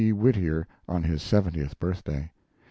Whittier 0.09 0.65
on 0.87 1.03
his 1.03 1.21
seventieth 1.21 1.77
birthday. 1.77 2.31